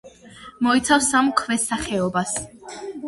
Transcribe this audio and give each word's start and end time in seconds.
მოიცავს 0.67 1.09
სამ 1.15 1.29
ქვესახეობას. 1.41 2.33